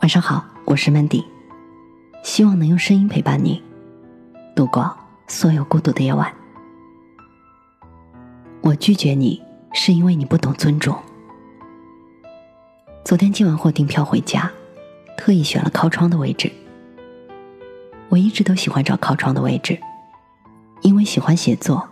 [0.00, 1.24] 晚上好，我是 Mandy，
[2.22, 3.60] 希望能用声音陪伴你
[4.54, 6.32] 度过所有孤独的夜晚。
[8.60, 9.42] 我拒绝你，
[9.72, 10.96] 是因为你不懂尊重。
[13.04, 14.48] 昨天进完货订票回家，
[15.16, 16.50] 特意选了靠窗的位置。
[18.08, 19.76] 我一直都喜欢找靠窗的位置，
[20.82, 21.88] 因为喜欢写作，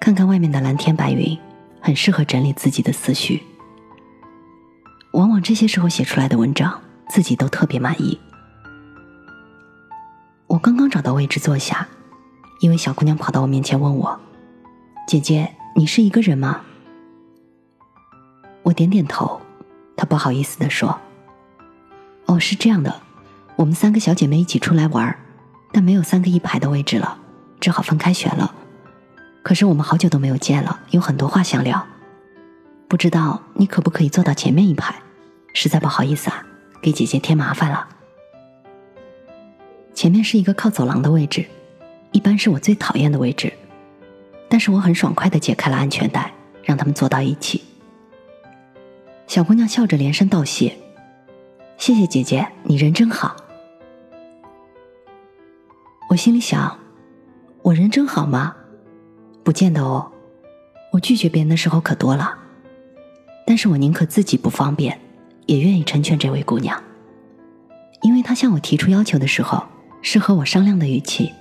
[0.00, 1.38] 看看外面的蓝天白云，
[1.78, 3.42] 很适合整理自己的思绪。
[5.12, 6.80] 往往这些时候写出来的文章。
[7.08, 8.18] 自己都特别满意。
[10.46, 11.88] 我刚刚找到位置坐下，
[12.60, 14.20] 一位小姑娘跑到我面前问我
[15.08, 16.60] ：“姐姐，你是一个人吗？”
[18.62, 19.40] 我点点头，
[19.96, 21.00] 她不好意思的说
[22.26, 23.02] ：“哦，是这样的，
[23.56, 25.18] 我们三个小姐妹一起出来玩，
[25.72, 27.18] 但没有三个一排的位置了，
[27.60, 28.54] 只好分开选了。
[29.42, 31.84] 可是我们好久都没有见了，有很多话想聊，
[32.88, 34.94] 不知道你可不可以坐到前面一排？
[35.52, 36.46] 实在不好意思啊。”
[36.84, 37.88] 给姐姐添麻烦了。
[39.94, 41.46] 前面是一个靠走廊的位置，
[42.12, 43.50] 一般是我最讨厌的位置，
[44.50, 46.30] 但是我很爽快的解开了安全带，
[46.62, 47.64] 让他们坐到一起。
[49.26, 50.76] 小姑娘笑着连声道谢
[51.78, 53.34] ：“谢谢姐姐，你人真好。”
[56.10, 56.78] 我心里想
[57.64, 58.54] ：“我人真好吗？
[59.42, 60.12] 不见得哦。
[60.92, 62.36] 我拒绝别人的时候可多了，
[63.46, 65.00] 但是我宁可自己不方便。”
[65.46, 66.82] 也愿意成全这位姑娘，
[68.02, 69.64] 因为她向我提出要求的时候，
[70.02, 71.32] 是和我商量的语气，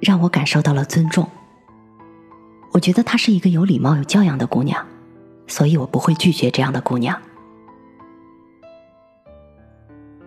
[0.00, 1.28] 让我感受到了尊重。
[2.72, 4.86] 我觉得她是一个有礼貌、有教养的姑娘，
[5.46, 7.20] 所以我不会拒绝这样的姑娘。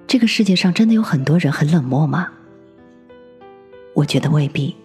[0.07, 2.29] 这个世界上真的有很多人很冷漠吗？
[3.95, 4.75] 我觉得未必。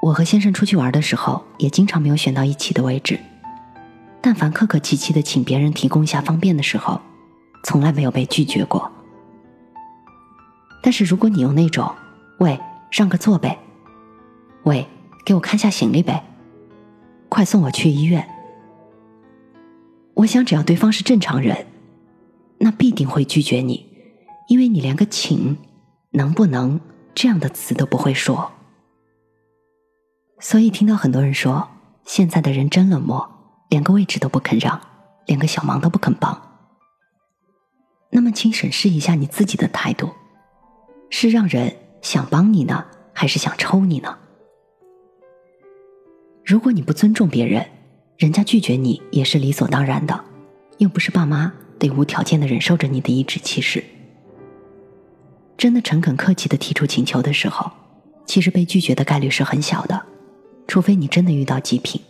[0.00, 3.18] 我和先生出去玩的时候，也经常没有选到一起的位置。
[4.20, 7.00] 但凡客客气气的请别人提供一下方便的时候，
[7.64, 8.90] 从来没有被拒绝过。
[10.82, 11.92] 但是如果你用那种
[12.38, 12.58] “喂，
[12.90, 13.58] 让个座呗
[14.64, 14.86] ”，“喂，
[15.24, 16.24] 给我看下行李呗
[17.28, 18.28] ”，“快送我去医院”，
[20.14, 21.66] 我想只要对方是正常人，
[22.58, 23.86] 那必定会拒绝你，
[24.48, 25.58] 因为你连个“请
[26.12, 26.80] ”“能不能”
[27.14, 28.50] 这样的词都不会说。
[30.40, 31.68] 所以听到很多人说
[32.04, 33.37] 现在的人真冷漠。
[33.68, 34.80] 连个位置都不肯让，
[35.26, 36.40] 连个小忙都不肯帮。
[38.10, 40.10] 那么，请审视一下你自己的态度：
[41.10, 44.16] 是让人想帮你呢，还是想抽你呢？
[46.44, 47.68] 如果你不尊重别人，
[48.16, 50.24] 人家拒绝你也是理所当然的，
[50.78, 53.84] 又不是爸妈得无条件的忍受着你的颐指气使。
[55.58, 57.70] 真的诚恳客气的提出请求的时候，
[58.24, 60.06] 其实被拒绝的概率是很小的，
[60.66, 62.00] 除非你真的遇到极品。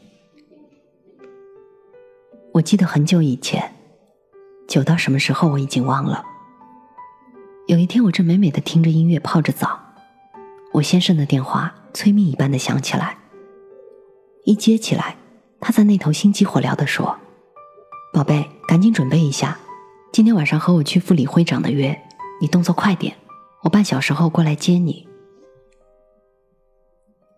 [2.59, 3.73] 我记得很久以前，
[4.67, 6.25] 久到什么时候我已经忘了。
[7.69, 9.79] 有一天，我正美美的听着音乐泡着澡，
[10.73, 13.17] 我先生的电话催命一般的响起来。
[14.45, 15.17] 一接起来，
[15.61, 17.17] 他在那头心急火燎的说
[18.13, 19.57] ：“宝贝，赶紧准备一下，
[20.13, 21.97] 今天晚上和我去赴李会长的约，
[22.41, 23.15] 你动作快点，
[23.63, 25.07] 我半小时后过来接你。”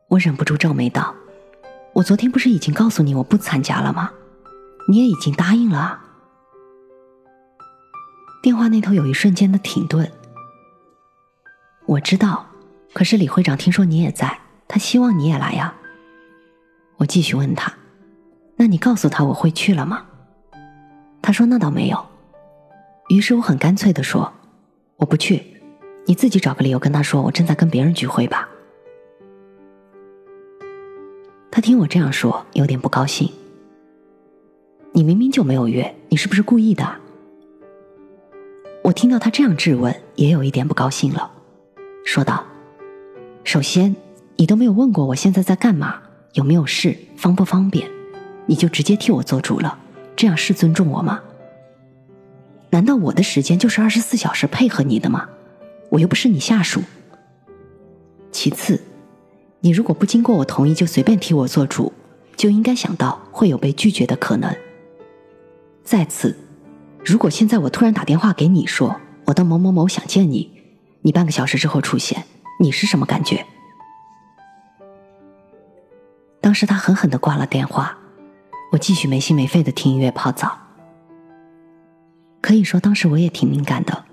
[0.09, 1.15] 我忍不住皱眉道
[1.93, 4.11] ：“我昨天不是已经告诉你我不参加了吗？”
[4.91, 6.01] 你也已经答应了。
[8.43, 10.11] 电话那头有一瞬间的停顿。
[11.87, 12.45] 我知道，
[12.93, 15.73] 可是李会长听说你也在，他希望你也来呀。
[16.97, 17.73] 我继续问他
[18.59, 20.05] ：“那你告诉他我会去了吗？”
[21.23, 22.07] 他说：“那倒没有。”
[23.11, 24.33] 于是我很干脆的说
[24.99, 25.63] ：“我不去，
[26.05, 28.49] 你自己找个理由跟他说我正在跟别人聚会吧。”
[31.49, 33.33] 他听我这样说，有点不高兴。
[34.93, 36.85] 你明明就没有约，你是不是故意的？
[38.83, 41.31] 我听到他这样质问，也有一点不高兴了，
[42.05, 42.45] 说道
[43.45, 43.95] ：“首先，
[44.37, 46.01] 你都没有问过我现在在干嘛，
[46.33, 47.89] 有没有事，方不方便，
[48.47, 49.79] 你就直接替我做主了，
[50.17, 51.21] 这样是尊重我吗？
[52.71, 55.29] 难道我的时间就是二十四小时配合你的吗？
[55.91, 56.83] 我又不是你下属。
[58.33, 58.81] 其次，
[59.61, 61.93] 你如果不经过我同意就随便替我做主，
[62.37, 64.53] 就应该想到会有被拒绝的可能。”
[65.85, 66.37] 再次，
[67.05, 70.51] 如果现在我突然打电话给你说我的某某某想见你，
[71.03, 72.25] 你半个小时之后出现，
[72.61, 73.45] 你是什么感觉？
[76.41, 77.99] 当时他狠狠的挂了电话，
[78.73, 80.59] 我继续没心没肺的听音乐泡澡。
[82.41, 84.05] 可以说当时我也挺敏感的，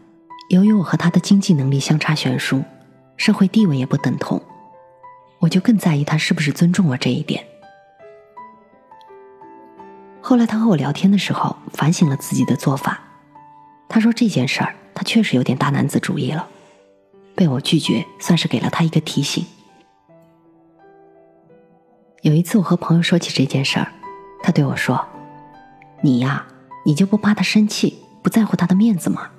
[0.50, 2.64] 由于我和他的经济能力相差悬殊，
[3.18, 4.42] 社会地位也不等同，
[5.40, 7.46] 我就更在意他是不是尊重我这一点。
[10.28, 13.00] 后来他和我聊天的时候，反省了自己的做法。
[13.88, 16.46] 他说这件事儿他确实有点大男子主义了。
[17.34, 19.46] 被我拒绝，算是给了他一个提醒。
[22.24, 23.90] 有一次，我和朋友说起这件事儿，
[24.44, 25.08] 他对我说
[26.04, 26.46] ：“你呀，
[26.86, 29.30] 你就不怕他生气，不在乎他的面子吗？”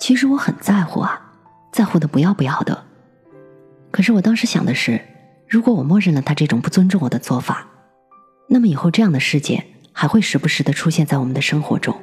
[0.00, 1.30] 其实我很在乎啊，
[1.70, 2.82] 在乎的不要不要的。
[3.92, 5.00] 可是我当时想的是，
[5.46, 7.68] 如果我默认了他这种不尊重我的做法，
[8.46, 11.94] 那么以后这样的事件还会时不时的出现在我们的生活中。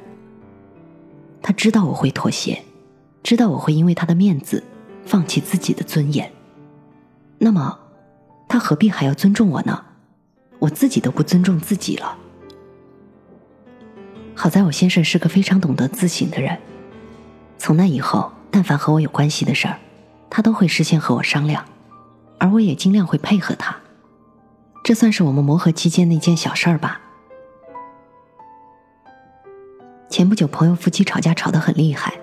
[1.42, 2.62] 他知道我会妥协，
[3.22, 4.62] 知道我会因为他的面子
[5.04, 6.30] 放弃自己的尊严，
[7.38, 7.78] 那么。
[8.48, 9.82] 他何必还要尊重我呢？
[10.58, 12.18] 我自己都不尊重自己了。
[14.34, 16.58] 好在我先生是个非常懂得自省的人，
[17.56, 19.78] 从那以后，但凡和我有关系的事儿，
[20.28, 21.64] 他都会事先和我商量，
[22.36, 23.74] 而我也尽量会配合他。
[24.82, 27.00] 这算是我们磨合期间的一件小事儿吧。
[30.08, 32.14] 前不久，朋友夫妻吵架吵得很厉害，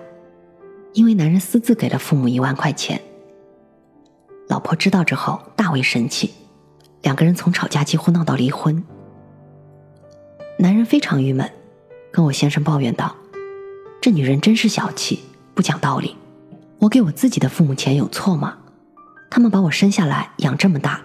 [0.93, 3.01] 因为男人私自给了父母一万块钱。
[4.47, 6.33] 老婆知道之后大为生气，
[7.01, 8.83] 两个人从吵架几乎闹到离婚。
[10.57, 11.49] 男人非常郁闷，
[12.11, 13.15] 跟我先生抱怨道
[14.01, 15.23] ：“这女人真是小气，
[15.55, 16.17] 不讲道理。
[16.79, 18.57] 我给我自己的父母钱有错吗？
[19.29, 21.01] 他们把我生下来养这么大，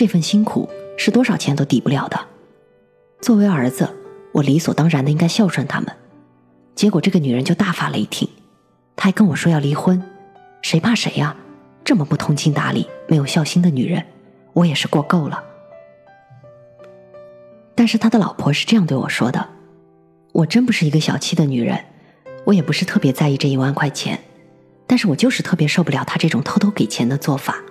[0.00, 0.66] 这份辛苦
[0.96, 2.18] 是多少钱都抵不了的。
[3.20, 3.86] 作为儿子，
[4.32, 5.94] 我理所当然的应该孝顺他们。
[6.74, 8.26] 结果这个女人就大发雷霆，
[8.96, 10.02] 她还跟我说要离婚，
[10.62, 11.36] 谁怕谁呀？”
[11.84, 14.02] 这么不通情达理、没有孝心的女人，
[14.54, 15.44] 我也是过够了。
[17.74, 19.50] 但是他的老婆是这样对我说的
[20.32, 21.78] ：“我真不是一个小气的女人，
[22.46, 24.18] 我也不是特别在意这一万块钱，
[24.86, 27.62] 但是我就是特别受不了他这种偷偷给钱的做法。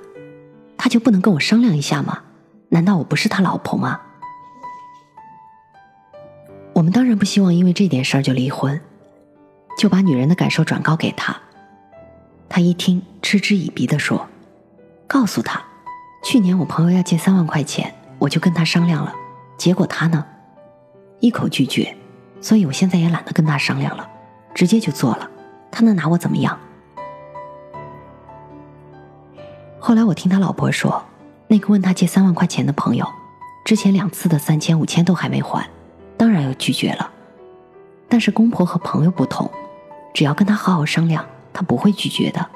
[0.79, 2.23] 他就不能跟我商量一下吗？
[2.69, 3.99] 难道我不是他老婆吗？”
[6.73, 8.79] 我们当然不希望因为这点事儿就离婚，
[9.77, 11.35] 就把女人的感受转告给他。
[12.47, 14.25] 他一听，嗤之以鼻地说
[15.05, 15.61] ：“告诉他，
[16.23, 19.13] 去年我朋友要借三万块钱，我就跟他商量了，
[19.57, 20.25] 结果他呢，
[21.19, 21.93] 一口拒绝，
[22.39, 24.09] 所以我现在也懒得跟他商量了，
[24.53, 25.29] 直接就做了。
[25.69, 26.57] 他能拿我怎么样？”
[29.79, 31.03] 后来我听他老婆说，
[31.47, 33.07] 那个问他借三万块钱的朋友，
[33.65, 35.67] 之前两次的三千、五千都还没还，
[36.17, 37.11] 当然要拒绝了。
[38.07, 39.49] 但是公婆和朋友不同，
[40.13, 41.25] 只要跟他好好商量。
[41.51, 42.47] 他不会拒绝的。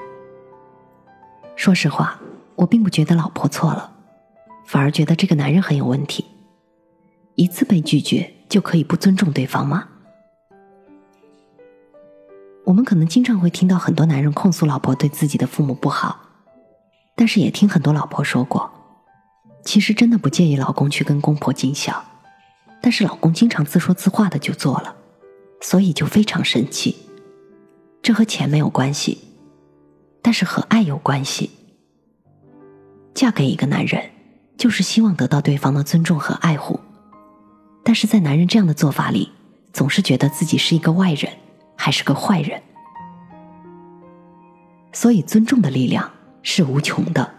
[1.58, 2.18] 说实话，
[2.56, 3.92] 我并不觉得老婆错了，
[4.66, 6.24] 反而觉得这个男人很有问题。
[7.36, 9.90] 一次被拒绝就可以不尊重对方吗？
[12.64, 16.23] 我们可能经常会听到很多男人控诉老婆对自己的父母不好，
[17.16, 18.72] 但是也听很多老婆说过，
[19.64, 22.04] 其实真的不介意老公去跟公婆尽孝，
[22.82, 24.96] 但是老公经常自说自话的就做了，
[25.62, 26.98] 所以就非常生气。
[28.02, 29.20] 这和钱没有关系，
[30.22, 31.52] 但是和爱有关系。
[33.14, 34.10] 嫁给一个男人，
[34.58, 36.80] 就是希望得到对方的尊重和爱护，
[37.84, 39.32] 但是在男人这样的做法里，
[39.72, 41.32] 总是觉得自己是一个外人，
[41.78, 42.62] 还是个坏人。
[44.92, 46.12] 所以，尊重的力量
[46.44, 47.34] 是无穷的，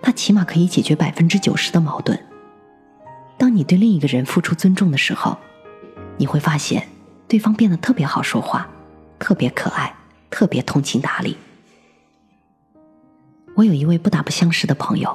[0.00, 2.16] 它起码可以解决百分之九十的矛盾。
[3.36, 5.36] 当你对另一个人付出尊重的时候，
[6.16, 6.86] 你会发现
[7.26, 8.68] 对方变得特别好说话。
[9.18, 9.94] 特别可爱，
[10.30, 11.36] 特别通情达理。
[13.54, 15.14] 我有一位不打不相识的朋友，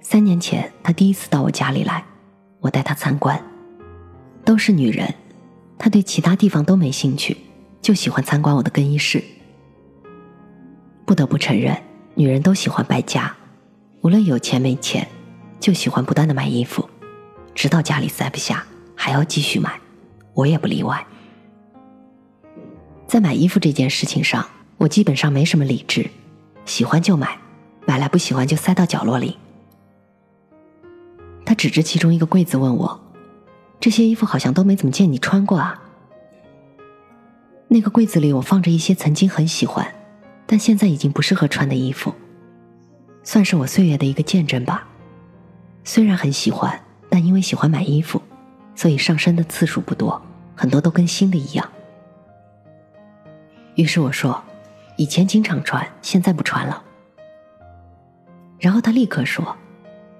[0.00, 2.02] 三年前他第一次到我家里来，
[2.60, 3.38] 我带他参观，
[4.46, 5.14] 都是女人，
[5.78, 7.36] 他对其他地方都没兴趣，
[7.82, 9.22] 就喜欢参观我的更衣室。
[11.04, 11.76] 不得不承认，
[12.14, 13.34] 女人都喜欢败家，
[14.02, 15.08] 无论有钱没钱，
[15.58, 16.88] 就喜欢不断的买衣服，
[17.54, 18.64] 直到家里塞不下，
[18.94, 19.80] 还要继续买，
[20.34, 21.06] 我也不例外。
[23.06, 24.46] 在买衣服这件事情上，
[24.78, 26.10] 我基本上没什么理智，
[26.64, 27.38] 喜欢就买，
[27.86, 29.38] 买来不喜欢就塞到角落里。
[31.44, 33.00] 他指着其中一个柜子问我
[33.80, 35.82] ：“这些衣服好像都没怎么见你穿过啊？”
[37.68, 39.86] 那个柜子里我放着一些曾经很喜欢，
[40.52, 42.14] 但现在已经不适合穿的衣服，
[43.22, 44.86] 算是我岁月的一个见证吧。
[45.82, 46.78] 虽然很喜欢，
[47.08, 48.20] 但因为喜欢买衣服，
[48.74, 50.20] 所以上身的次数不多，
[50.54, 51.66] 很多都跟新的一样。
[53.76, 54.44] 于是我说
[54.98, 56.82] ：“以前经常穿，现在不穿了。”
[58.60, 59.56] 然后他立刻说：“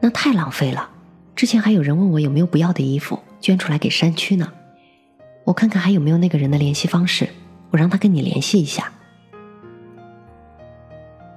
[0.01, 0.89] 那太浪费了。
[1.37, 4.51] 之前还有人问我有没有不要的衣服，捐出来给山区呢。
[5.45, 7.29] 我看看还有没有那个人的联系方式，
[7.69, 8.91] 我让他跟你联系一下。”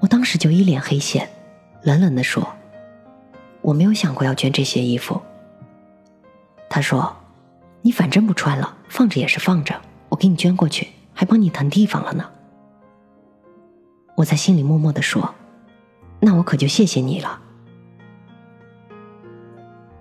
[0.06, 1.28] 我当时就一脸黑线，
[1.82, 2.48] 冷冷的说
[3.64, 5.20] ：“我没有想过要捐这些衣服。”
[6.70, 7.16] 他说
[7.82, 12.30] ：“你反正不穿了，放着也是放着，我给你捐过去。”还帮你腾地方了呢。
[14.16, 15.34] 我在心里默默的说
[16.22, 17.42] ：“那我可就谢谢你了。”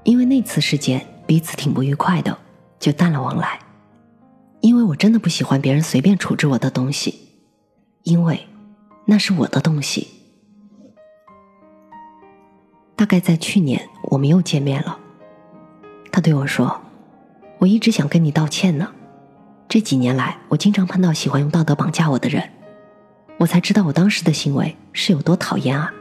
[0.04, 2.36] 因为那次事件彼此挺不愉快的，
[2.78, 3.58] 就淡了往来。
[4.60, 7.30] 因为我真的不喜欢别人随便处置我的东西，
[8.02, 8.46] 因为
[9.06, 10.08] 那是我的东西。
[12.96, 14.98] 大概在去年，我们又见面了。
[16.12, 16.80] 他对我说
[17.58, 18.92] ：“我一直想跟你道歉呢。
[19.68, 22.50] 这几年来，我经常碰到喜欢用道德绑架我的人，
[23.38, 25.92] 我才知道我当时的行为是有多讨厌啊。”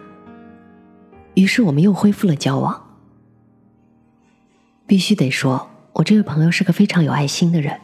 [1.33, 2.79] 于是我们又恢复了交往。
[4.85, 7.79] 必须得说，我这位朋友是个非常有爱心的人。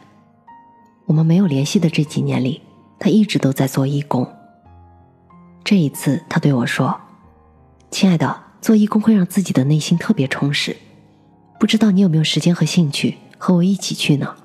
[1.06, 2.60] 我们没有联系的这几年里，
[3.00, 4.32] 他一直都在做义工。
[5.64, 7.00] 这一次，他对我说
[7.90, 10.76] ：“亲爱的。”做义工会让自己的内心特别充实，
[11.58, 14.36] 不知道你有没有时间和兴趣和我一起去呢？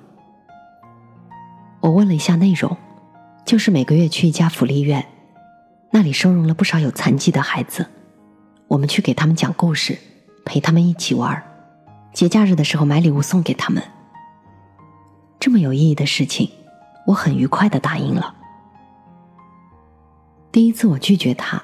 [1.82, 2.78] 我问了一下内容，
[3.46, 5.06] 就是每个月去一家福利院，
[5.92, 7.88] 那里收容了不少有残疾的孩子，
[8.70, 10.00] 我们去给他们讲故事，
[10.46, 11.44] 陪他们一起玩，
[12.14, 13.84] 节假日的时候买礼物送给他们。
[15.42, 16.50] 这么有意义的事情，
[17.08, 18.34] 我很愉快的答应了。
[20.56, 21.62] 第一次我拒绝他，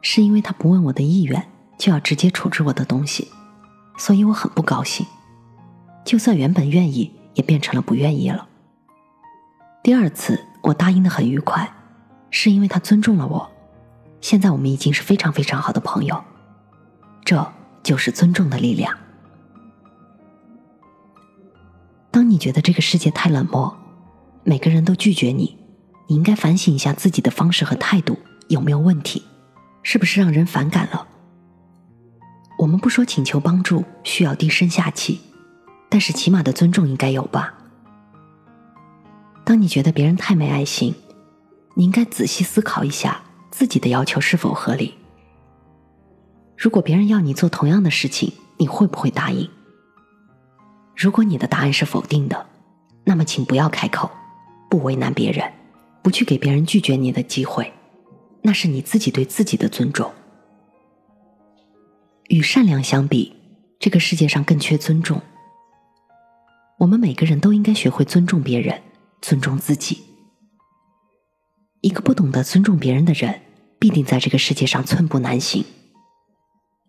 [0.00, 1.50] 是因为他不问我的意愿。
[1.76, 3.28] 就要直接处置我的东西，
[3.98, 5.04] 所以我很不高兴。
[6.02, 8.48] 就算原本愿意，也变成了不愿意了。
[9.82, 11.70] 第二次我答应的很愉快，
[12.30, 13.50] 是因为他尊重了我。
[14.22, 16.24] 现在我们已经是非常非常好的朋友，
[17.26, 18.96] 这就是尊重的力量。
[22.10, 23.76] 当你觉得这个世界太冷漠，
[24.42, 25.58] 每个人都拒绝你，
[26.06, 28.18] 你应该反省一下自己的方式和态度
[28.48, 29.22] 有没有问题，
[29.82, 31.06] 是不是让人反感了？
[32.58, 35.20] 我们不说请求帮助需要低声下气，
[35.88, 37.54] 但是起码的尊重应该有吧。
[39.44, 40.94] 当你觉得别人太没爱心，
[41.74, 44.94] 你应该仔细思考一下自己的要求是否合理。
[46.56, 49.50] 如果别人要你做同样的事情，你会不会答应？
[50.94, 52.46] 如果你的答案是否定的，
[53.04, 54.08] 那么请不要开口，
[54.70, 55.52] 不为难别人，
[56.02, 57.72] 不去给别人拒绝你的机会，
[58.42, 60.12] 那是你自己对自己的尊重。
[62.28, 63.34] 与善良相比，
[63.78, 65.20] 这个世界上更缺尊重。
[66.78, 68.82] 我们每个人都应该学会尊重别人，
[69.20, 70.02] 尊重自己。
[71.80, 73.42] 一个不懂得尊重别人的人，
[73.78, 75.64] 必定在这个世界上寸步难行。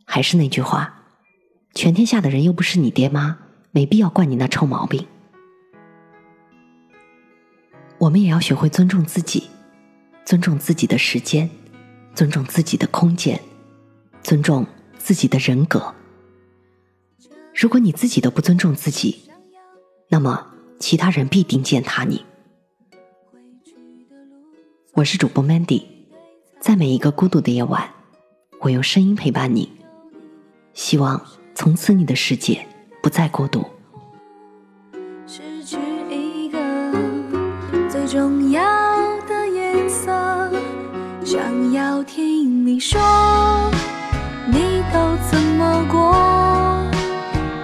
[0.05, 1.03] 还是那句话，
[1.73, 3.37] 全天下的人又不是你爹妈，
[3.71, 5.07] 没必要惯你那臭毛病。
[8.03, 9.49] 我们也要学会尊重自己，
[10.25, 11.49] 尊重自己的时间，
[12.13, 13.39] 尊重自己的空间，
[14.21, 14.65] 尊重。
[14.97, 15.93] 自己的人格，
[17.53, 19.29] 如果你自己都不尊重自己，
[20.07, 20.47] 那么
[20.79, 22.23] 其他人必定践踏你。
[24.93, 25.83] 我是主播 Mandy，
[26.61, 27.89] 在每一个孤独的夜晚，
[28.61, 29.69] 我用声音陪伴你，
[30.73, 31.21] 希望
[31.53, 32.65] 从此你的世界
[33.01, 33.65] 不再孤独。
[38.13, 38.61] 重要
[39.27, 40.11] 的颜色，
[41.25, 43.01] 想要听你说。
[44.45, 46.13] 你都怎么过？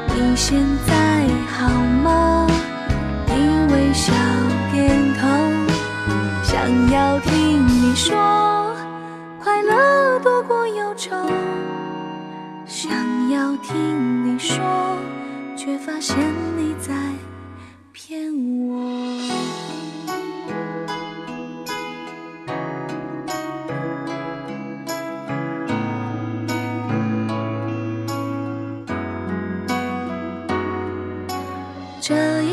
[0.08, 1.70] 你现在好
[2.04, 2.48] 吗？
[3.28, 3.34] 你
[3.72, 4.12] 微笑
[4.72, 4.90] 点
[5.20, 5.28] 头，
[6.42, 8.76] 想要听你说，
[9.40, 11.16] 快乐多过忧愁。
[12.66, 12.92] 想
[13.30, 14.58] 要听你说，
[15.56, 16.18] 却发现
[16.58, 16.96] 你在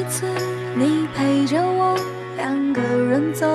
[0.08, 0.26] 次，
[0.74, 1.96] 你陪着我
[2.36, 3.46] 两个人走，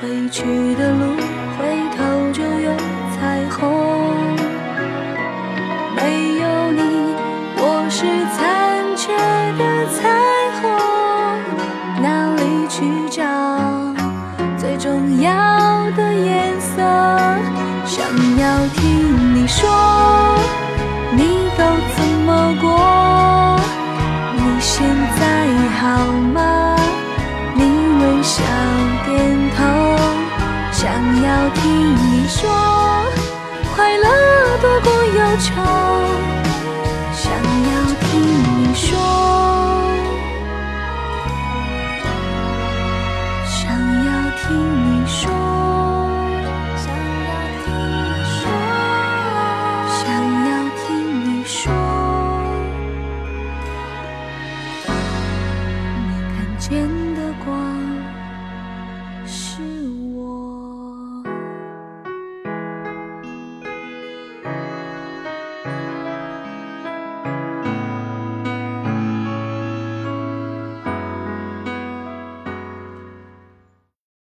[0.00, 0.42] 回去
[0.74, 1.16] 的路
[1.58, 1.64] 回
[1.96, 2.72] 头就有
[3.14, 3.56] 彩虹。
[5.94, 6.00] 没
[6.40, 6.80] 有你，
[7.56, 8.38] 我是残
[8.96, 9.12] 缺
[9.58, 9.62] 的
[9.96, 9.98] 彩
[10.60, 10.64] 虹，
[12.02, 12.76] 哪里去
[13.10, 13.22] 找
[14.56, 15.30] 最重要
[15.96, 16.82] 的颜色？
[17.84, 18.04] 想
[18.38, 19.68] 要听你说，
[25.80, 25.86] 好
[26.34, 26.76] 吗？
[27.54, 28.42] 你微笑
[29.06, 29.16] 点
[29.56, 29.62] 头，
[30.72, 30.90] 想
[31.22, 32.50] 要听你说，
[33.76, 34.06] 快乐
[34.60, 35.52] 多过忧愁。